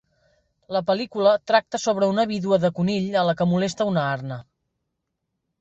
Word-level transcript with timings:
La 0.75 0.79
pel·lícula 0.87 1.33
tracta 1.51 1.81
sobre 1.83 2.09
una 2.15 2.25
vídua 2.33 2.59
de 2.65 2.73
conill 2.79 3.21
a 3.23 3.27
la 3.31 3.39
que 3.43 3.49
molesta 3.53 3.91
una 3.93 4.07
arna. 4.19 4.43